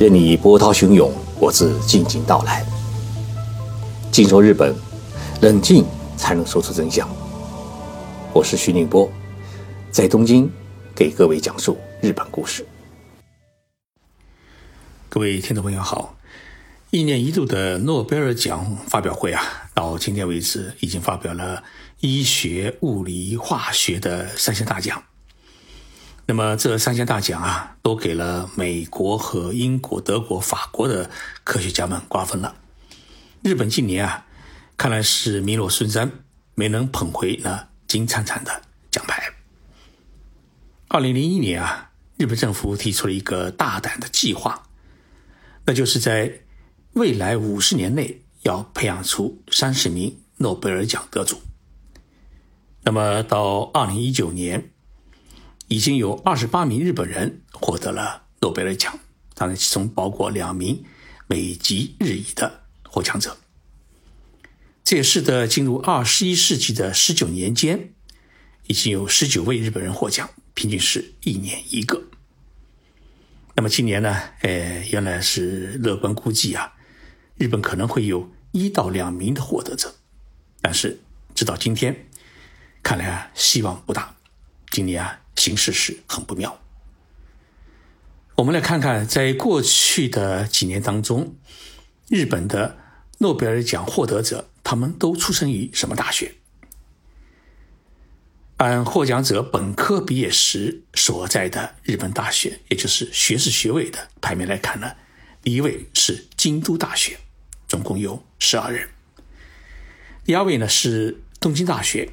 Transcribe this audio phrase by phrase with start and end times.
[0.00, 2.64] 任你波涛汹涌，我自静静到来。
[4.10, 4.74] 静说日本，
[5.42, 5.84] 冷静
[6.16, 7.06] 才能说出真相。
[8.32, 9.12] 我是徐宁波，
[9.90, 10.50] 在东京
[10.94, 12.66] 给各位讲述日本故事。
[15.10, 16.16] 各位听众朋友好，
[16.88, 19.44] 一年一度的诺贝尔奖发表会啊，
[19.74, 21.62] 到今天为止已经发表了
[21.98, 25.02] 医学、物理、化学的三项大奖。
[26.30, 31.10] 那么这三项大奖啊，都给了美国和英国、德国、法国的
[31.42, 32.54] 科学家们瓜分了。
[33.42, 34.24] 日本近年啊，
[34.76, 36.08] 看来是名落孙山，
[36.54, 38.62] 没能捧回那金灿灿的
[38.92, 39.20] 奖牌。
[40.86, 44.68] 二零零一年啊，日本政府提出了一个大胆的计划，
[45.64, 46.32] 那就是在
[46.92, 51.40] 未来五十年内要培养出三十名诺贝尔奖得主。
[52.82, 54.70] 那么到二零一九年。
[55.70, 58.98] 已经有二十八名日本人获得了诺贝尔奖，
[59.34, 60.84] 当然其中包括两名
[61.28, 63.38] 美籍日裔的获奖者。
[64.82, 67.92] 这也使得进入二十一世纪的十九年间，
[68.66, 72.02] 已经有十九位日本人获奖，平均是一年一个。
[73.54, 74.20] 那么今年呢？
[74.40, 76.72] 呃，原来是乐观估计啊，
[77.36, 79.94] 日本可能会有一到两名的获得者，
[80.60, 80.98] 但是
[81.32, 82.08] 直到今天，
[82.82, 84.16] 看来啊，希望不大。
[84.72, 85.20] 今年啊。
[85.40, 86.60] 形势是很不妙。
[88.34, 91.34] 我们来看看，在过去的几年当中，
[92.08, 92.76] 日本的
[93.18, 96.34] 诺贝尔奖获得者，他们都出生于什么大学？
[98.58, 104.92] 按获奖者本科毕业时所在的日本大学，也就是学士学位的排名来看呢，
[105.42, 107.18] 第一位是京都大学，
[107.66, 108.86] 总共有十二人；
[110.22, 112.10] 第二位呢是东京大学，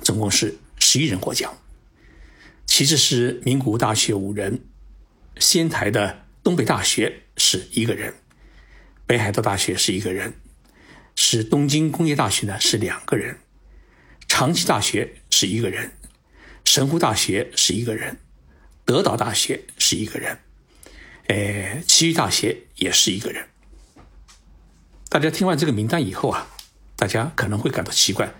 [0.00, 1.54] 总共是十一人获奖。
[2.76, 4.64] 其次是名古屋大学五人，
[5.38, 8.14] 仙台的东北大学是一个人，
[9.06, 10.34] 北海道大学是一个人，
[11.14, 13.38] 是东京工业大学呢是两个人，
[14.26, 15.92] 长崎大学是一个人，
[16.64, 18.18] 神户大学是一个人，
[18.84, 20.40] 德岛大学是一个人，
[21.28, 23.46] 呃，其余大学也是一个人。
[25.08, 26.48] 大家听完这个名单以后啊，
[26.96, 28.34] 大家可能会感到奇怪，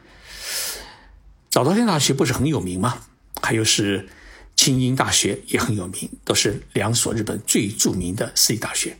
[1.48, 3.06] 早稻田大学不是很有名吗？
[3.40, 4.08] 还有是
[4.64, 8.98] 清英大学也很有名，都是两所日本最著名的私立大学。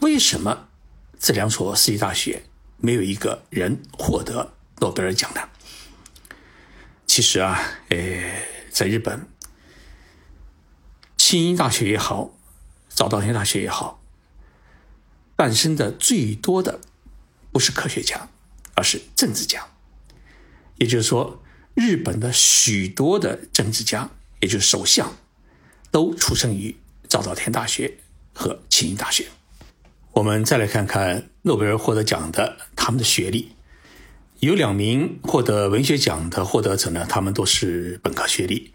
[0.00, 0.68] 为什么
[1.16, 2.42] 这两所私立大学
[2.78, 5.42] 没有一个人获得诺贝尔奖呢？
[7.06, 8.42] 其实啊，呃，
[8.72, 9.28] 在日本，
[11.16, 12.34] 清英大学也好，
[12.88, 14.02] 早稻田大学也好，
[15.36, 16.80] 诞生的最多的
[17.52, 18.28] 不是科学家，
[18.74, 19.68] 而是政治家。
[20.78, 21.40] 也就是说。
[21.74, 25.14] 日本的许多的政治家，也就是首相，
[25.90, 26.74] 都出生于
[27.08, 27.98] 早稻田大学
[28.32, 29.26] 和庆应大学。
[30.12, 33.52] 我们再来看看诺贝尔获得奖的他们的学历，
[34.40, 38.72] 有两名获得文学奖的获得者呢，他们都是本科学历。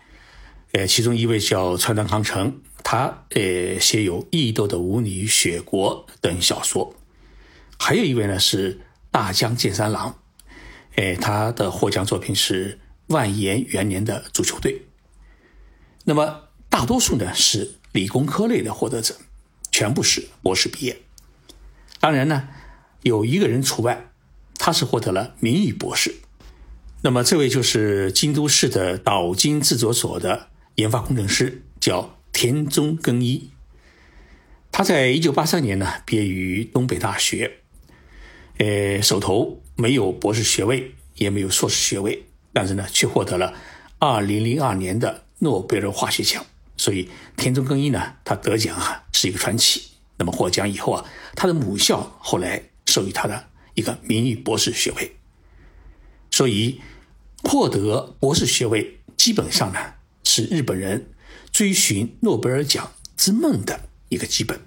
[0.71, 6.95] 呃，其中一位叫川端康成，他呃写有《异斗的舞女》《雪国》等小说。
[7.79, 10.19] 还有一位呢是大江健三郎，
[10.95, 12.79] 哎，他的获奖作品是。
[13.09, 14.81] 万延元年的足球队，
[16.05, 19.15] 那么大多数呢是理工科类的获得者，
[19.71, 21.01] 全部是博士毕业。
[21.99, 22.47] 当然呢，
[23.01, 24.11] 有一个人除外，
[24.57, 26.15] 他是获得了名誉博士。
[27.01, 33.49] 那么这位就是京都市的岛津制作所的研发工程师，叫田中耕一。
[34.71, 37.59] 他在一九八三年呢毕业于东北大学，
[38.57, 42.25] 呃，手头没有博士学位，也没有硕士学位。
[42.53, 43.53] 但是呢，却获得了
[43.99, 46.45] 二零零二年的诺贝尔化学奖，
[46.77, 49.89] 所以田中耕一呢，他得奖啊是一个传奇。
[50.17, 55.15] 那么获奖以后啊，他的母校后来授予他的一个名誉博士学位，
[56.31, 56.81] 所以
[57.43, 59.79] 获得博士学位基本上呢
[60.23, 61.11] 是日本人
[61.51, 64.59] 追寻诺贝尔奖之梦的一个基本。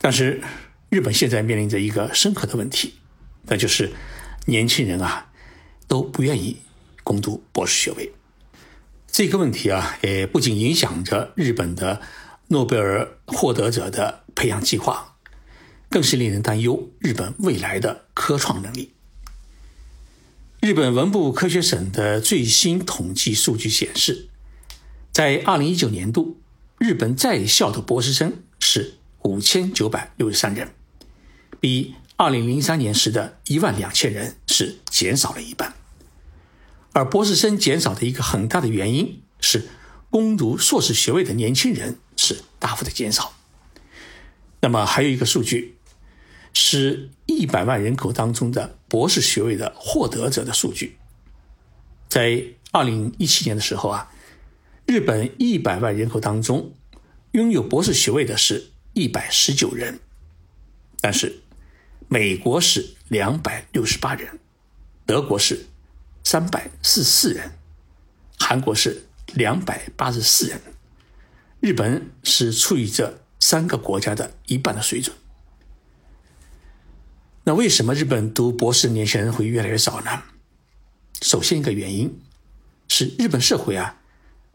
[0.00, 0.42] 但是
[0.88, 2.94] 日本现在面临着一个深刻的问题，
[3.42, 3.92] 那就是
[4.46, 5.30] 年轻人啊。
[5.88, 6.56] 都不愿意
[7.04, 8.12] 攻读博士学位，
[9.16, 12.02] 这个问题啊，也不仅影响着日本的
[12.48, 15.16] 诺贝尔获得者的培养计划，
[15.88, 18.92] 更是令人担忧日本未来的科创能力。
[20.60, 24.28] 日本文部科学省的最新统计数据显示，
[25.10, 26.38] 在2019年度，
[26.76, 30.74] 日本在校的博士生是5963人，
[31.58, 31.94] 比。
[32.18, 35.74] 二零零三年时的一万两千人是减少了一半，
[36.96, 39.68] 而博士生减少的一个很大的原因是
[40.08, 43.34] 攻读硕士学位的年轻人是大幅的减少。
[44.60, 45.76] 那么还有一个数据，
[46.54, 50.96] 是一百万人口当中的博士学位的获得者的数据。
[52.08, 54.10] 在二零一七年的时候啊，
[54.86, 56.72] 日本一百万人口当中，
[57.32, 60.00] 拥有博士学位的是一百十九人，
[61.02, 61.42] 但是
[62.08, 64.40] 美国是两百六十八人，
[65.04, 65.66] 德国是
[66.26, 67.52] 三百四十四人，
[68.36, 70.60] 韩国是两百八十四人，
[71.60, 73.20] 日本是处于这。
[73.38, 75.14] 三个国家的一半的水准。
[77.44, 80.22] 那为什么日本读博士的年轻人会越来越少呢？
[81.22, 82.20] 首先一个原因
[82.88, 84.00] 是日本社会啊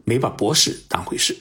[0.04, 1.38] 没把博士当回事。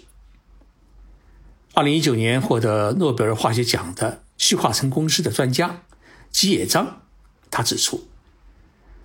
[1.73, 5.83] 二零一九年获得诺贝尔化学奖的旭化成公司的专家
[6.29, 7.01] 吉野章，
[7.49, 8.07] 他指出，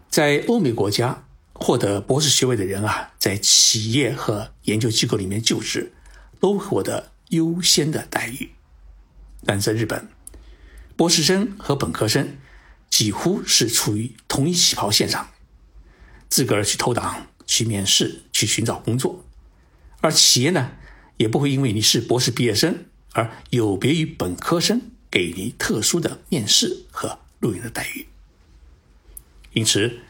[0.08, 5.92] 在欧美国家获得博士学位的人啊，在企业和研究机构里面就职，
[6.40, 7.12] 都获得。
[7.30, 8.50] 优先的待遇，
[9.44, 10.08] 但在日本，
[10.94, 12.36] 博士生和本科生
[12.88, 15.30] 几乎是处于同一起跑线上，
[16.28, 19.24] 自个儿去投档、去面试、去寻找工作，
[20.00, 20.70] 而企业呢，
[21.16, 24.80] 也不会因为你是博士毕业生而有别于本科生
[25.10, 28.06] 给你特殊的面试和录用的待遇。
[29.56, 30.00] 因此，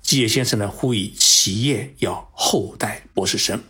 [0.00, 3.62] 基野先生呢呼吁企业要厚待博士生。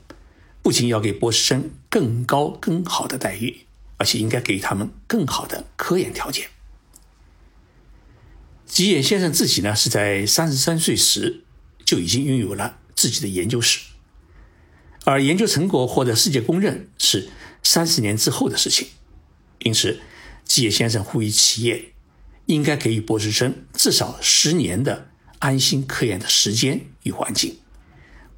[0.63, 6.49] 不仅要给博士生更高、更好的待遇，而且应该给他们更好的科研条件。
[8.67, 11.43] 吉野先生自己呢，是在三十三岁时
[11.85, 13.81] 就已经拥有了自己的研究室，
[15.05, 17.29] 而研究成果获得世界公认是
[17.65, 18.87] 三十年之后的事情。
[19.61, 19.99] 因此，
[20.45, 21.93] 吉野先生呼吁企业
[22.47, 27.59] 应该给予博士生至少十年的安心科研的时间与环境，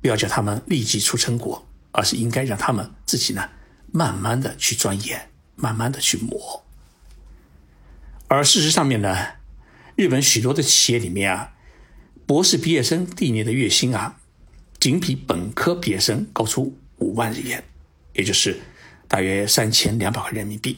[0.01, 1.65] 不要叫他们立即出成果。
[1.91, 3.49] 而是应该让他们自己呢，
[3.91, 6.65] 慢慢的去钻研，慢慢的去磨。
[8.29, 9.17] 而事实上面呢，
[9.97, 11.55] 日本许多的企业里面啊，
[12.25, 14.21] 博士毕业生第一年的月薪啊，
[14.79, 17.65] 仅比本科毕业生高出五万日元，
[18.13, 18.61] 也就是
[19.09, 20.77] 大约三千两百块人民币。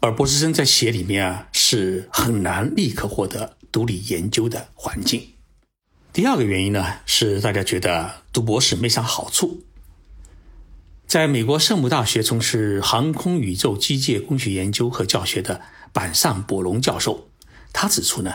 [0.00, 5.28] 而博士生在企业里面啊，是很难立刻获得独立研究的环境。
[6.18, 9.62] 第二个原因呢，是大家觉得读博士没啥好处。
[11.06, 15.60] 在美国圣母大学从事航空宇宙机械工学研究和教学的
[15.92, 17.28] 板上博隆教授，
[17.72, 18.34] 他指出呢，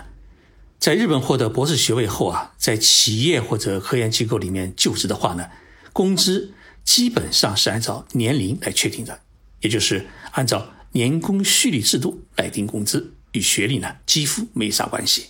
[0.80, 5.50] 在日本获得博士学位后啊，在企业或者科研机构里面就职的话呢，
[5.92, 6.54] 工资
[6.86, 9.20] 基本上是按照年龄来确定的，
[9.60, 15.26] 也就是按照年功序列制度来定工资，与学历呢几乎没啥关系。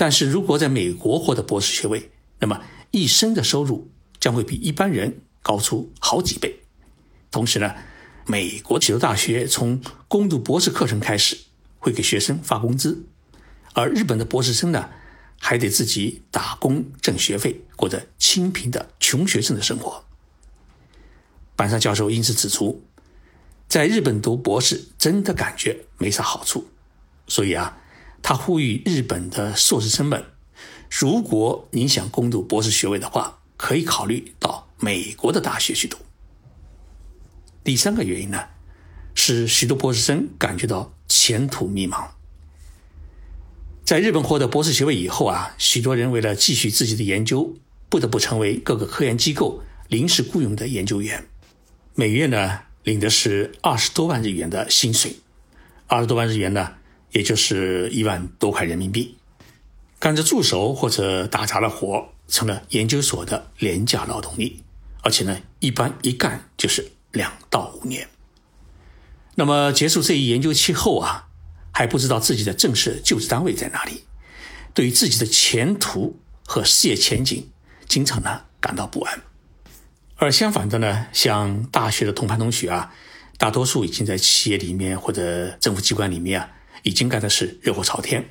[0.00, 5.20] 但是如果在美国获得博士学位，那么一生的收入将会比一般人。
[5.42, 6.60] 高出好几倍。
[7.30, 7.74] 同时呢，
[8.26, 11.38] 美国许多大学从攻读博士课程开始
[11.78, 13.06] 会给学生发工资，
[13.72, 14.90] 而日本的博士生呢，
[15.38, 20.04] 还得自己打工挣学费，过着清贫的穷学生的生活。
[21.56, 22.84] 板上教授因此指出，
[23.66, 26.68] 在日本读博士真的感觉没啥好处，
[27.26, 27.78] 所以啊，
[28.22, 30.24] 他呼吁日本的硕士生们，
[30.90, 34.66] 如果你想攻读博士学位的话，可以考虑到。
[34.82, 35.98] 美国的大学去读。
[37.62, 38.46] 第三个原因呢，
[39.14, 42.06] 是许多博士生感觉到前途迷茫。
[43.84, 47.54] 在日本获得博士学位以后啊，许多人为了继续自己的研究，
[47.90, 51.26] 不得不成为各个科研机构临时雇佣的研究员，
[51.94, 55.16] 每月呢领的是二十多万日元的薪水，
[55.88, 56.76] 二十多万日元呢，
[57.12, 59.16] 也就是一万多块人民币，
[59.98, 64.62] 干着助手或者打杂的活，成了研究所的廉价劳动力。
[65.02, 68.08] 而且呢，一般一干就是两到五年。
[69.34, 71.28] 那么结束这一研究期后啊，
[71.72, 74.04] 还不知道自己的正式就职单位在哪里，
[74.74, 77.48] 对于自己的前途和事业前景，
[77.88, 79.22] 经常呢感到不安。
[80.16, 82.92] 而相反的呢，像大学的同班同学啊，
[83.38, 86.50] 大多数已经在企业里面或者政府机关里面啊，
[86.82, 88.28] 已经干的是热火朝天，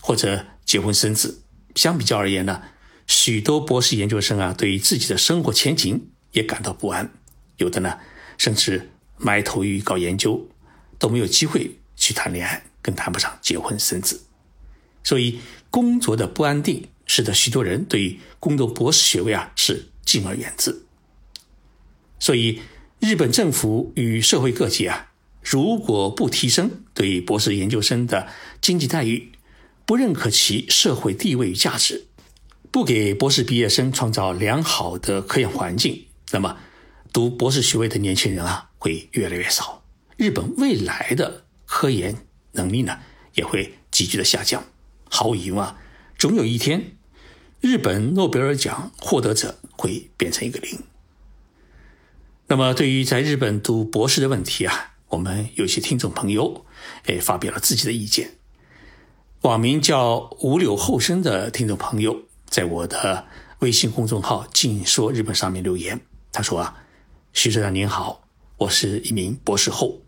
[0.00, 1.42] 或者结婚生子。
[1.74, 2.62] 相比较而言呢。
[3.08, 7.12] 许多博士研究生啊，对于自己的生活前景也感到不安，
[7.56, 7.98] 有的呢，
[8.38, 10.48] 甚至埋头于搞研究，
[11.00, 14.22] 都没有机会去谈恋爱，更谈不上结婚生子。
[15.02, 20.86] 所以，工作的不安定，使得许多人对于攻读博士学位啊是敬而远之。
[22.20, 22.62] 所以，
[23.00, 25.11] 日本政府与社会各界啊，
[25.42, 28.28] 如果不提升对博士研究生的
[28.60, 29.32] 经济待遇，
[29.84, 32.06] 不认可其社会地位与价值。
[32.70, 36.56] 不给博士毕业生创造良好的科研环境，那么
[37.12, 39.82] 读博士学位的年轻人啊会越来越少。
[40.16, 43.00] 日本未来的科研能力呢
[43.34, 44.64] 也会急剧的下降。
[45.10, 45.78] 毫无疑问啊，
[46.16, 46.96] 总有一天，
[47.60, 50.78] 日本诺贝尔奖获得者会变成一个零。
[52.46, 56.64] 那么，对于在日本读博士的问题啊，我们有些听众朋友
[57.04, 58.30] 哎发表了自己的意见。
[59.42, 63.26] 网名叫“五柳后生”的听众朋友，在我的
[63.58, 66.00] 微信公众号“静说日本”上面留言，
[66.32, 66.78] 他说啊，
[67.34, 68.26] 徐社长您好，
[68.56, 70.00] 我是一名博士后，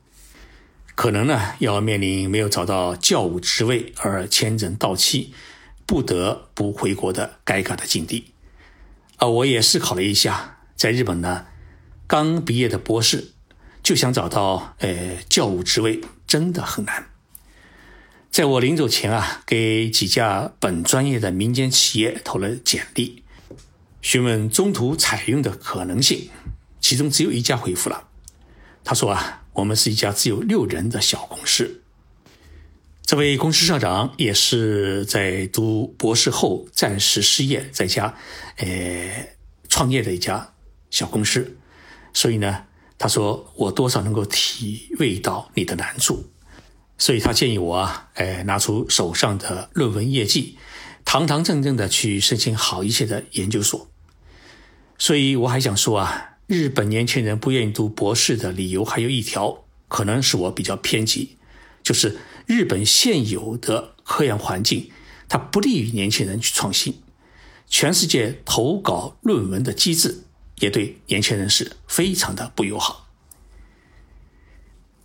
[0.95, 5.35] 可能呢要面临没有找到教务职位而签证到期，
[5.85, 8.33] 不得不回国的尴尬的境地。
[9.17, 11.45] 啊，我也思考了一下，在日本呢，
[12.07, 13.34] 刚毕业的博士
[13.85, 17.11] 就想找到呃教务职位，真的很难。
[18.31, 23.23] 在我临走前啊，给几家本专业的民间企业投了简历，
[24.03, 26.31] 询问中途采用的可能性。
[26.81, 28.09] 其中只有一家回复了，
[28.83, 31.83] 他说啊，我们是一家只有六人的小公司。
[33.03, 38.15] 这位公司社长也是在读博士后暂时失业，在家
[38.57, 38.67] 呃
[39.69, 40.55] 创业的一家
[40.91, 41.57] 小公司。
[42.13, 42.65] 所以呢，
[43.05, 46.25] 他说我多少能够体味到你的难处。
[46.97, 50.57] 所以他建议我啊，哎，拿出手上的论文业绩，
[51.05, 53.87] 堂堂正正的去申请好一些的研究所。
[54.97, 61.37] 所以我还想说啊，日本年轻人不愿意读博士的理由还有一条，可能是我比较偏激，
[61.83, 64.91] 就是日本现有的科研环境，
[65.29, 67.03] 它不利于年轻人去创新。
[67.69, 70.24] 全世界投稿论文的机制
[70.61, 73.09] 也对年轻人是非常的不友好。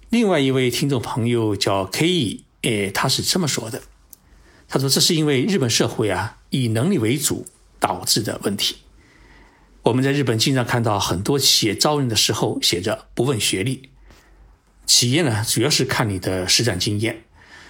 [0.10, 3.84] 另外一位听众朋友叫 K.E，诶，他是这么说的
[4.68, 7.46] ：“他说这是因为日本社会啊以能力为主
[7.80, 8.78] 导致的问题。
[9.84, 13.90] 我们在日本经常看到很多企业招人的时候写着不问学历，
[14.86, 17.24] 企业呢主要是看你的实战经验。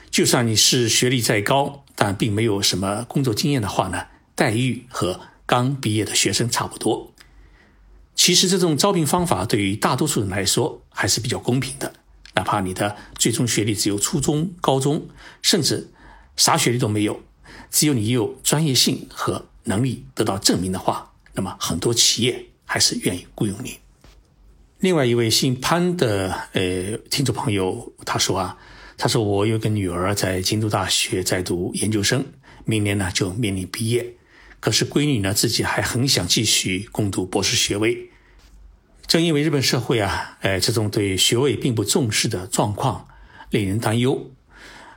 [0.09, 7.08] 就算你是学历再高，但并没有什么工作经验的话呢，待遇和刚毕业的学生差不多。
[8.19, 11.93] 其实这种招聘方法对于大多数人来说还是比较公平的。”
[12.35, 15.07] 哪怕你的最终学历只有初中、高中，
[15.41, 15.89] 甚至
[16.35, 17.21] 啥学历都没有，
[17.71, 23.77] 只有你有专业性和能力得到证明的话，那么很多企业还是愿意雇佣你。
[24.79, 28.57] 另外一位姓潘的呃听众朋友他说啊，
[28.97, 32.25] 他说我有个女儿在京都大学在读研究生，
[32.65, 34.13] 明年呢就面临毕业，
[34.59, 38.09] 可是闺女呢自己还很想继续攻读博士学位。
[39.07, 43.07] 正因为日本社会啊，呃，这种对学位并不重视的状况
[43.49, 44.31] 令人担忧，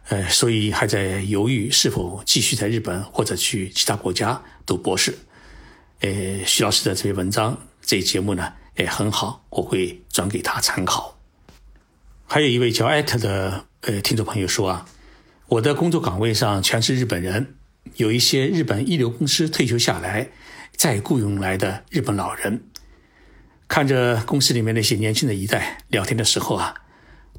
[0.08, 5.16] 呃，所以还在犹豫是否继续在日本或者去其他国家读博士。
[6.00, 11.18] 呃，徐老师的这篇文章、这一节目呢，也很好，我会转给他参考。
[12.26, 14.86] 还有一位叫艾特的呃听众朋友说啊，
[15.46, 17.54] 我的工作岗位上全是日本人，
[17.96, 20.30] 有一些日本一流公司退休下来
[20.76, 22.64] 再雇佣来的日本老人。
[23.68, 26.74] 看着公司里面那些年轻的一代聊天的时候啊，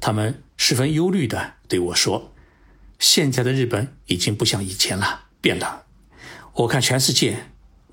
[0.00, 2.32] 他们十分忧虑的对我说
[2.98, 5.84] ：“现在的日本已经不像以前了，变了。
[6.54, 7.36] 我看全世界，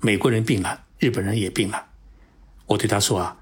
[0.00, 1.86] 美国人病了，日本人也病了。”
[2.66, 3.36] 我对他说：“啊，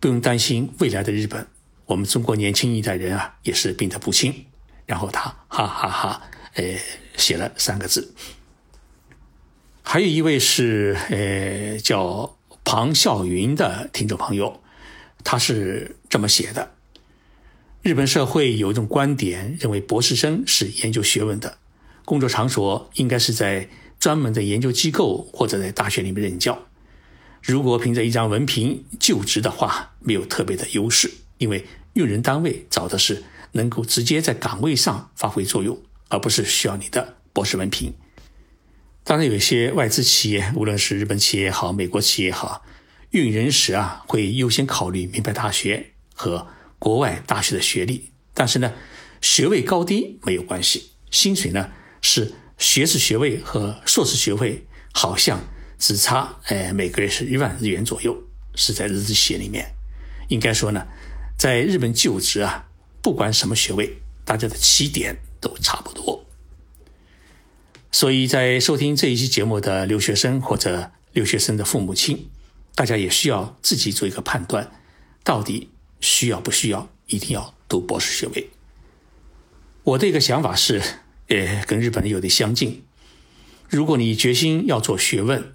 [0.00, 1.46] 不用担心未来的日本，
[1.84, 4.46] 我们中国年轻一代人啊也是病得不轻。”
[4.86, 6.22] 然后他哈哈哈，
[6.54, 6.64] 呃，
[7.22, 8.12] 写了三个字。
[9.82, 12.36] 还有一位是呃叫。
[12.64, 14.62] 庞笑云的听众朋友，
[15.24, 16.70] 他是这么写的：
[17.82, 21.58] 日本社会有一种观点，认为博士生是研究学问的，
[22.04, 26.66] 工作场所应该是在专门的研究机构或者在大学里面任教。
[27.42, 35.82] 如果凭着一张文凭就职的话，没有特别的优势，因为用人单位找的是能够直接在岗位上发挥作用，
[36.12, 37.94] 而不是需要你的博士文凭。
[39.02, 42.62] 当然，有一些外资企业，无论是日本企业也好，美国企业也好，
[43.12, 46.46] 用人时啊，会优先考虑名牌大学和
[46.78, 48.12] 国外大学的学历。
[48.34, 48.74] 但是呢，
[49.22, 51.70] 学位高低没有关系，薪水呢
[52.02, 55.40] 是学士学位和硕士学位，好像
[55.78, 58.14] 只差哎每个月是一万日元左右，
[58.54, 59.74] 是在日资企业里面。
[60.28, 60.86] 应该说呢，
[61.38, 62.66] 在日本就职啊，
[63.00, 66.24] 不管什么学位，大家的起点都差不多。
[67.90, 72.30] 所以在收听这一期节目的留学生或者留学生的父母亲，
[72.74, 74.72] 大家也需要自己做一个判断，
[75.22, 75.68] 到底
[76.00, 78.48] 需要不需要一定要读博士学位？
[79.82, 80.80] 我的一个想法是，
[81.28, 82.82] 呃，跟日本人有点相近。
[83.68, 85.54] 如果你决心要做学问，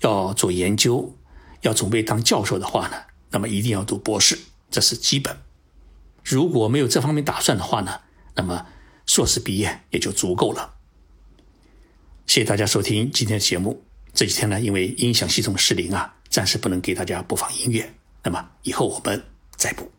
[0.00, 1.16] 要做研究，
[1.60, 2.96] 要准备当教授的话呢，
[3.30, 4.38] 那么一定要读博士，
[4.70, 5.36] 这是基本。
[6.24, 8.00] 如果没有这方面打算的话呢，
[8.34, 8.66] 那么
[9.16, 10.74] 硕士毕业也就足够了。
[12.26, 13.82] 谢谢大家收听今天的节目。
[14.12, 17.90] 这几天呢，因为音响系统失灵啊，暂时不能给大家播放音乐。
[18.22, 19.24] 那么以后我们
[19.56, 19.90] 再补。